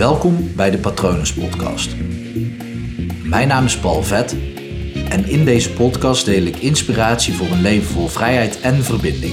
[0.00, 1.96] Welkom bij de Patronus Podcast.
[3.24, 4.36] Mijn naam is Paul Vet
[5.08, 9.32] en in deze podcast deel ik inspiratie voor een leven vol vrijheid en verbinding.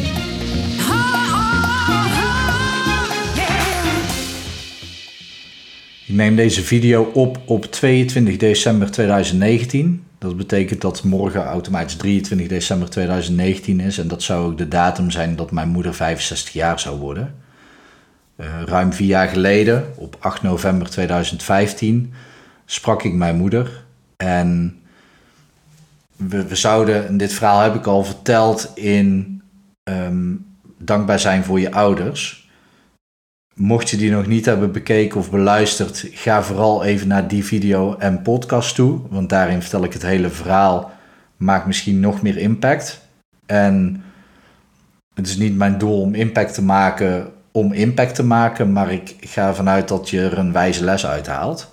[6.07, 10.03] Ik neem deze video op op 22 december 2019.
[10.19, 13.97] Dat betekent dat morgen automatisch 23 december 2019 is.
[13.97, 17.45] En dat zou ook de datum zijn dat mijn moeder 65 jaar zou worden.
[18.37, 22.13] Uh, ruim vier jaar geleden, op 8 november 2015,
[22.65, 23.83] sprak ik mijn moeder.
[24.17, 24.79] En
[26.15, 29.41] we, we zouden, en dit verhaal heb ik al verteld in
[29.83, 30.45] um,
[30.77, 32.49] Dankbaar zijn voor je ouders.
[33.53, 37.95] Mocht je die nog niet hebben bekeken of beluisterd, ga vooral even naar die video
[37.97, 38.99] en podcast toe.
[39.09, 40.91] Want daarin vertel ik het hele verhaal.
[41.37, 43.01] Maakt misschien nog meer impact.
[43.45, 44.03] En
[45.13, 49.15] het is niet mijn doel om impact te maken om impact te maken, maar ik
[49.19, 51.71] ga ervan uit dat je er een wijze les uithaalt.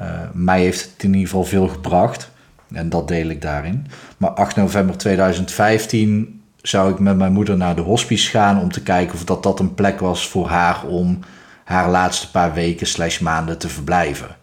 [0.00, 2.30] Uh, mij heeft het in ieder geval veel gebracht
[2.72, 3.86] en dat deel ik daarin.
[4.16, 8.82] Maar 8 november 2015 zou ik met mijn moeder naar de hospice gaan om te
[8.82, 11.18] kijken of dat, dat een plek was voor haar om
[11.64, 14.36] haar laatste paar weken slash maanden te verblijven.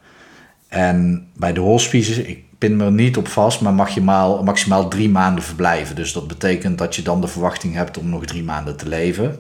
[0.68, 4.44] En bij de hospice, ik pin me er niet op vast, maar mag je maal,
[4.44, 5.96] maximaal drie maanden verblijven.
[5.96, 9.40] Dus dat betekent dat je dan de verwachting hebt om nog drie maanden te leven.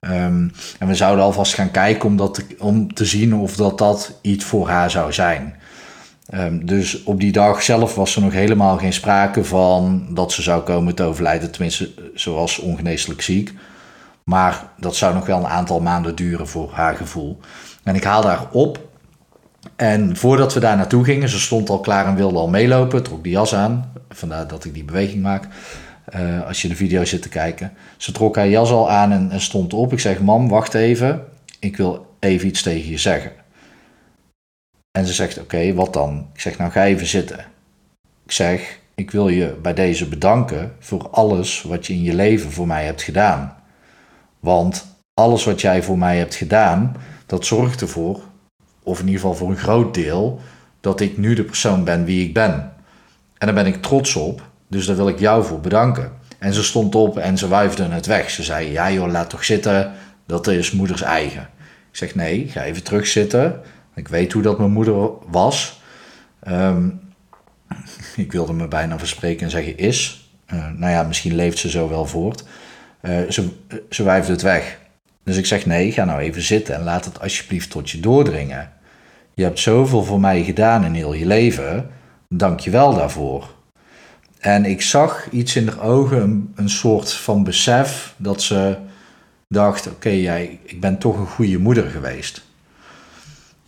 [0.00, 4.18] Um, en we zouden alvast gaan kijken om, te, om te zien of dat, dat
[4.20, 5.56] iets voor haar zou zijn.
[6.34, 10.42] Um, dus op die dag zelf was er nog helemaal geen sprake van dat ze
[10.42, 11.50] zou komen te overlijden.
[11.50, 13.54] Tenminste, zoals ongeneeslijk ziek.
[14.24, 17.38] Maar dat zou nog wel een aantal maanden duren voor haar gevoel.
[17.82, 18.86] En ik haalde haar op.
[19.76, 23.22] En voordat we daar naartoe gingen, ze stond al klaar en wilde al meelopen, trok
[23.22, 23.92] die jas aan.
[24.08, 25.48] Vandaar dat ik die beweging maak.
[26.16, 27.72] Uh, als je de video zit te kijken.
[27.96, 29.92] Ze trok haar jas al aan en stond op.
[29.92, 31.24] Ik zeg: Mam, wacht even.
[31.58, 33.32] Ik wil even iets tegen je zeggen.
[34.98, 36.26] En ze zegt: Oké, wat dan?
[36.34, 37.38] Ik zeg: Nou, ga even zitten.
[38.24, 42.52] Ik zeg: Ik wil je bij deze bedanken voor alles wat je in je leven
[42.52, 43.56] voor mij hebt gedaan.
[44.40, 48.20] Want alles wat jij voor mij hebt gedaan, dat zorgt ervoor,
[48.82, 50.40] of in ieder geval voor een groot deel,
[50.80, 52.72] dat ik nu de persoon ben wie ik ben.
[53.38, 54.47] En daar ben ik trots op.
[54.68, 56.12] Dus daar wil ik jou voor bedanken.
[56.38, 58.30] En ze stond op en ze wuifde het weg.
[58.30, 59.92] Ze zei: Ja, joh, laat toch zitten.
[60.26, 61.48] Dat is moeders eigen.
[61.90, 63.60] Ik zeg: Nee, ga even terug zitten.
[63.94, 65.80] Ik weet hoe dat mijn moeder was.
[66.48, 67.00] Um,
[68.16, 70.30] ik wilde me bijna verspreken en zeggen: Is.
[70.54, 72.44] Uh, nou ja, misschien leeft ze zo wel voort.
[73.02, 73.48] Uh, ze,
[73.90, 74.78] ze wuifde het weg.
[75.24, 78.72] Dus ik zeg: Nee, ga nou even zitten en laat het alsjeblieft tot je doordringen.
[79.34, 81.90] Je hebt zoveel voor mij gedaan in heel je leven.
[82.28, 83.56] Dank je wel daarvoor.
[84.38, 88.76] En ik zag iets in haar ogen, een, soort van besef dat ze
[89.48, 92.42] dacht: oké, jij, ik ben toch een goede moeder geweest.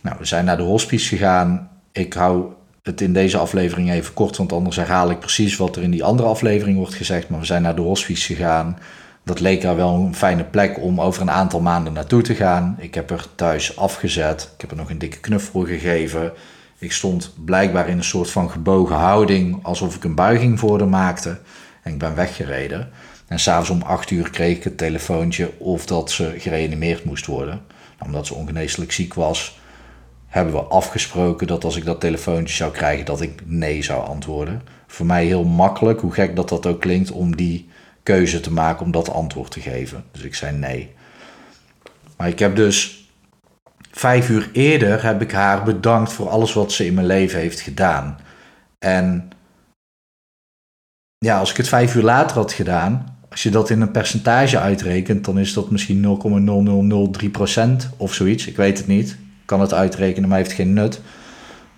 [0.01, 1.69] Nou, we zijn naar de hospice gegaan.
[1.91, 2.45] Ik hou
[2.83, 6.03] het in deze aflevering even kort, want anders herhaal ik precies wat er in die
[6.03, 7.29] andere aflevering wordt gezegd.
[7.29, 8.77] Maar we zijn naar de hospice gegaan.
[9.23, 12.75] Dat leek haar wel een fijne plek om over een aantal maanden naartoe te gaan.
[12.79, 14.51] Ik heb er thuis afgezet.
[14.55, 16.33] Ik heb er nog een dikke knuffel gegeven.
[16.81, 20.87] Ik stond blijkbaar in een soort van gebogen houding, alsof ik een buiging voor haar
[20.87, 21.39] maakte.
[21.83, 22.89] En ik ben weggereden.
[23.27, 27.61] En s'avonds om acht uur kreeg ik het telefoontje of dat ze gereanimeerd moest worden.
[27.97, 29.59] Nou, omdat ze ongeneeslijk ziek was,
[30.27, 34.61] hebben we afgesproken dat als ik dat telefoontje zou krijgen, dat ik nee zou antwoorden.
[34.87, 37.69] Voor mij heel makkelijk, hoe gek dat dat ook klinkt, om die
[38.03, 40.03] keuze te maken om dat antwoord te geven.
[40.11, 40.93] Dus ik zei nee.
[42.17, 43.00] Maar ik heb dus
[43.91, 47.59] vijf uur eerder heb ik haar bedankt voor alles wat ze in mijn leven heeft
[47.59, 48.17] gedaan.
[48.79, 49.29] En
[51.17, 54.59] ja, als ik het vijf uur later had gedaan, als je dat in een percentage
[54.59, 56.19] uitrekent, dan is dat misschien
[57.91, 58.47] 0,0003% of zoiets.
[58.47, 59.09] Ik weet het niet.
[59.09, 61.01] Ik kan het uitrekenen, maar heeft geen nut.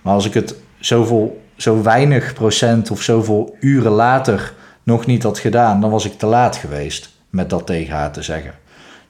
[0.01, 4.53] Maar als ik het zoveel, zo weinig procent of zoveel uren later
[4.83, 8.21] nog niet had gedaan, dan was ik te laat geweest met dat tegen haar te
[8.21, 8.53] zeggen.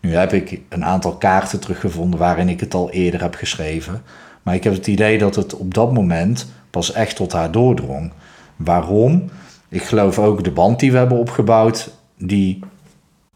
[0.03, 4.01] Nu heb ik een aantal kaarten teruggevonden waarin ik het al eerder heb geschreven.
[4.42, 8.12] Maar ik heb het idee dat het op dat moment pas echt tot haar doordrong.
[8.56, 9.30] Waarom?
[9.69, 12.60] Ik geloof ook de band die we hebben opgebouwd, die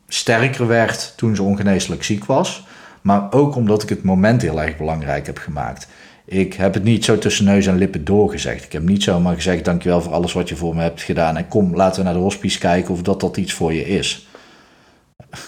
[0.08, 2.66] sterker werd toen ze ongeneeslijk ziek was.
[3.02, 5.88] Maar ook omdat ik het moment heel erg belangrijk heb gemaakt.
[6.26, 8.64] Ik heb het niet zo tussen neus en lippen doorgezegd.
[8.64, 11.38] Ik heb niet zomaar gezegd: Dankjewel voor alles wat je voor me hebt gedaan.
[11.38, 14.27] En kom, laten we naar de hospice kijken of dat, dat iets voor je is.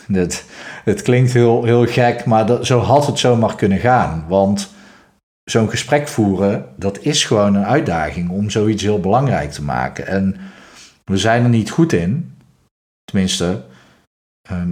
[0.83, 4.25] Het, klinkt heel, heel gek, maar dat, zo had het zomaar kunnen gaan.
[4.27, 4.69] Want
[5.43, 10.07] zo'n gesprek voeren, dat is gewoon een uitdaging om zoiets heel belangrijk te maken.
[10.07, 10.35] En
[11.05, 12.37] we zijn er niet goed in.
[13.03, 13.61] Tenminste,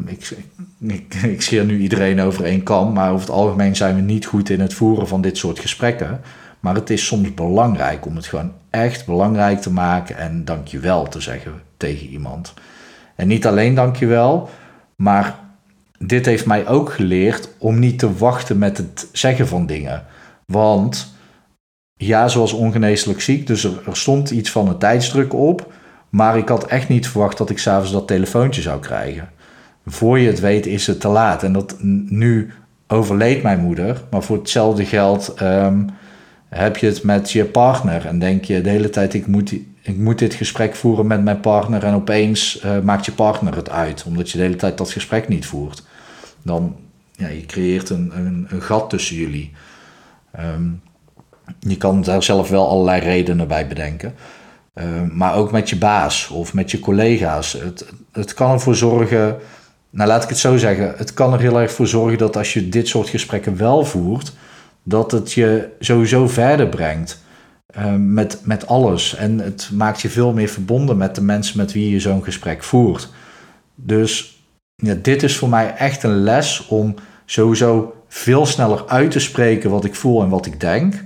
[0.05, 0.37] ik,
[0.79, 4.25] ik, ik scheer nu iedereen over één kam, maar over het algemeen zijn we niet
[4.25, 6.21] goed in het voeren van dit soort gesprekken.
[6.59, 11.21] Maar het is soms belangrijk om het gewoon echt belangrijk te maken en dankjewel te
[11.21, 12.53] zeggen tegen iemand.
[13.15, 14.49] En niet alleen dankjewel,
[15.03, 15.39] maar
[15.99, 20.05] dit heeft mij ook geleerd om niet te wachten met het zeggen van dingen.
[20.45, 21.15] Want
[21.93, 25.73] ja, zoals ongeneeslijk ziek, dus er, er stond iets van een tijdsdruk op.
[26.09, 29.29] Maar ik had echt niet verwacht dat ik s'avonds dat telefoontje zou krijgen.
[29.85, 31.43] Voor je het weet is het te laat.
[31.43, 31.75] En dat
[32.09, 32.51] nu
[32.87, 34.01] overleed mijn moeder.
[34.11, 35.85] Maar voor hetzelfde geld ehm,
[36.49, 38.05] heb je het met je partner.
[38.05, 39.53] En denk je de hele tijd, ik moet,
[39.87, 41.83] ik moet dit gesprek voeren met mijn partner.
[41.83, 44.03] En opeens uh, maakt je partner het uit.
[44.07, 45.83] Omdat je de hele tijd dat gesprek niet voert.
[46.41, 46.75] Dan,
[47.11, 49.51] ja, je creëert een, een, een gat tussen jullie.
[50.39, 50.81] Um,
[51.59, 54.15] je kan daar zelf wel allerlei redenen bij bedenken.
[54.75, 57.53] Uh, maar ook met je baas of met je collega's.
[57.53, 59.37] Het, het kan ervoor zorgen,
[59.89, 62.53] nou laat ik het zo zeggen, het kan er heel erg voor zorgen dat als
[62.53, 64.33] je dit soort gesprekken wel voert,
[64.83, 67.25] dat het je sowieso verder brengt
[67.77, 69.15] uh, met, met alles.
[69.15, 72.63] En het maakt je veel meer verbonden met de mensen met wie je zo'n gesprek
[72.63, 73.09] voert.
[73.75, 74.41] Dus
[74.75, 79.69] ja, dit is voor mij echt een les om sowieso veel sneller uit te spreken
[79.69, 81.03] wat ik voel en wat ik denk.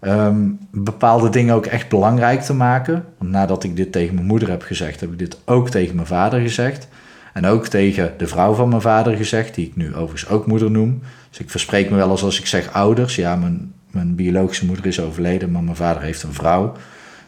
[0.00, 3.04] Um, bepaalde dingen ook echt belangrijk te maken.
[3.18, 6.40] Nadat ik dit tegen mijn moeder heb gezegd, heb ik dit ook tegen mijn vader
[6.40, 6.88] gezegd.
[7.32, 10.70] En ook tegen de vrouw van mijn vader gezegd, die ik nu overigens ook moeder
[10.70, 11.02] noem.
[11.30, 13.16] Dus ik verspreek me wel eens als ik zeg ouders.
[13.16, 16.72] Ja, mijn, mijn biologische moeder is overleden, maar mijn vader heeft een vrouw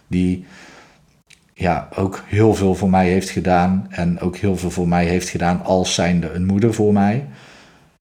[0.06, 0.44] die
[1.54, 3.86] ja, ook heel veel voor mij heeft gedaan.
[3.90, 7.26] En ook heel veel voor mij heeft gedaan als zijnde een moeder voor mij.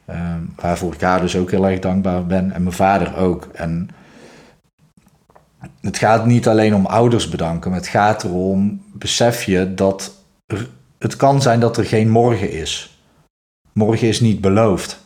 [0.09, 2.51] Um, waarvoor ik haar dus ook heel erg dankbaar ben.
[2.51, 3.49] En mijn vader ook.
[3.53, 3.89] En
[5.81, 10.23] het gaat niet alleen om ouders bedanken, het gaat erom, besef je dat
[10.97, 12.97] het kan zijn dat er geen morgen is.
[13.73, 15.05] Morgen is niet beloofd.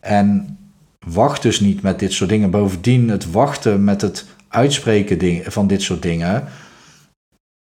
[0.00, 0.58] En
[1.06, 2.50] wacht dus niet met dit soort dingen.
[2.50, 6.44] Bovendien, het wachten met het uitspreken van dit soort dingen.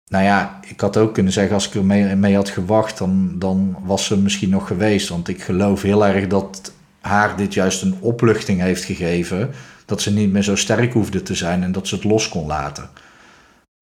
[0.05, 1.85] Nou ja, ik had ook kunnen zeggen, als ik er
[2.17, 5.09] mee, had gewacht, dan, dan was ze misschien nog geweest.
[5.09, 9.51] Want ik geloof heel erg dat haar dit juist een opluchting heeft gegeven
[9.85, 12.47] dat ze niet meer zo sterk hoefde te zijn en dat ze het los kon
[12.47, 12.89] laten.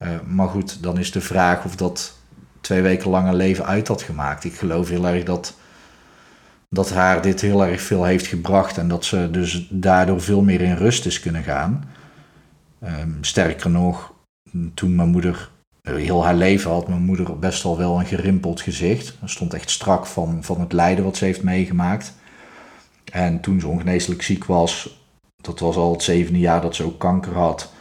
[0.04, 2.18] Uh, maar goed, dan is de vraag of dat
[2.62, 4.44] twee weken lang een leven uit had gemaakt.
[4.44, 5.54] Ik geloof heel erg dat,
[6.70, 10.62] dat haar dit heel erg veel heeft gebracht en dat ze dus daardoor veel meer
[10.62, 11.84] in rust is kunnen gaan.
[12.84, 14.14] Um, sterker nog,
[14.74, 15.50] toen mijn moeder
[15.82, 19.06] eh, heel haar leven had mijn moeder best al wel een gerimpeld gezicht.
[19.06, 22.14] Ze stond echt strak van, van het lijden wat ze heeft meegemaakt.
[23.12, 25.00] En toen ze ongeneeslijk ziek was,
[25.42, 27.74] dat was al het zevende jaar dat ze ook kanker had.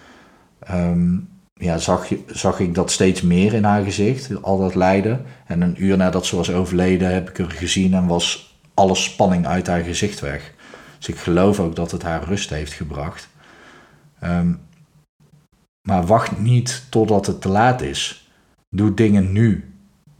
[0.58, 1.16] Ehm,
[1.54, 5.24] ja, zag, zag ik dat steeds meer in haar gezicht, al dat lijden.
[5.46, 8.47] En een uur nadat ze was overleden heb ik haar gezien en was
[8.78, 10.52] alle spanning uit haar gezicht weg.
[10.96, 13.28] Dus ik geloof ook dat het haar rust heeft gebracht.
[14.20, 14.52] Ehm,
[15.88, 18.30] maar wacht niet totdat het te laat is.
[18.68, 19.72] Doe dingen nu.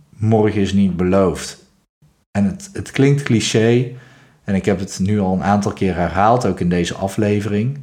[0.09, 1.67] Morgen is niet beloofd.
[2.31, 3.93] En het, het klinkt cliché,
[4.45, 7.79] en ik heb het nu al een aantal keer herhaald, ook in deze aflevering.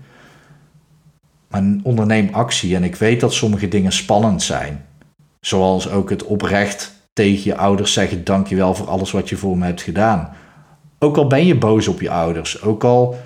[1.48, 2.76] Maar onderneem actie.
[2.76, 4.86] En ik weet dat sommige dingen spannend zijn.
[5.40, 9.66] Zoals ook het oprecht tegen je ouders zeggen: Dankjewel voor alles wat je voor me
[9.66, 10.34] hebt gedaan.
[11.00, 13.18] Ook al ben je boos op je ouders, ook al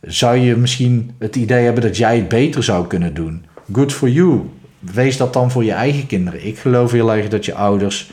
[0.00, 3.44] zou je misschien het idee hebben dat jij het beter zou kunnen doen.
[3.72, 4.40] Good for you.
[4.78, 6.46] Wees dat dan voor je eigen kinderen.
[6.46, 8.10] Ik geloof heel erg dat je ouders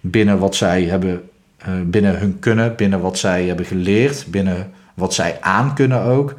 [0.00, 1.22] binnen wat zij hebben
[1.56, 6.34] eh, binnen hun kunnen, binnen wat zij hebben geleerd, binnen wat zij aan kunnen ook,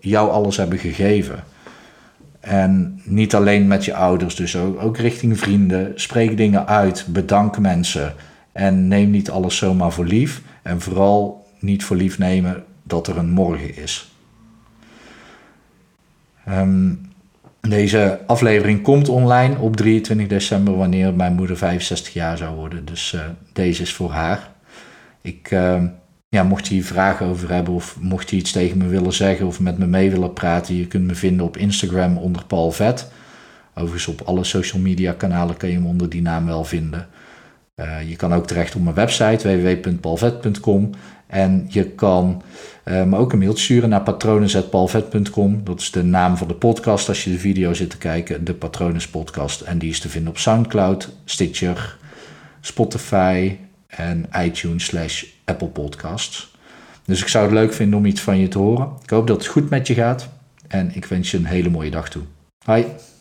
[0.00, 1.44] jou alles hebben gegeven.
[2.40, 5.92] En niet alleen met je ouders, dus ook, ook richting vrienden.
[5.94, 8.14] Spreek dingen uit, bedank mensen
[8.52, 10.42] en neem niet alles zomaar voor lief.
[10.62, 14.12] En vooral niet voor lief nemen dat er een morgen is.
[16.48, 17.10] Um,
[17.68, 22.84] deze aflevering komt online op 23 december, wanneer mijn moeder 65 jaar zou worden.
[22.84, 23.20] Dus uh,
[23.52, 24.50] deze is voor haar.
[25.20, 25.82] Ik, uh,
[26.28, 29.46] ja, mocht je hier vragen over hebben of mocht je iets tegen me willen zeggen
[29.46, 33.10] of met me mee willen praten, je kunt me vinden op Instagram onder Paul Vet.
[33.74, 37.08] Overigens op alle social media kanalen kan je me onder die naam wel vinden.
[37.80, 40.90] Uh, je kan ook terecht op mijn website www.paulvet.com
[41.26, 42.42] en je kan
[42.84, 45.64] uh, me ook een mail sturen naar patronen.paulvet.com.
[45.64, 48.54] Dat is de naam van de podcast als je de video zit te kijken, de
[48.54, 49.60] Patronus podcast.
[49.60, 51.96] En die is te vinden op Soundcloud, Stitcher,
[52.60, 53.56] Spotify,
[53.96, 56.50] en iTunes slash Apple Podcasts.
[57.04, 58.88] Dus ik zou het leuk vinden om iets van je te horen.
[59.02, 60.28] Ik hoop dat het goed met je gaat
[60.68, 62.22] en ik wens je een hele mooie dag toe.
[62.64, 63.11] Bye.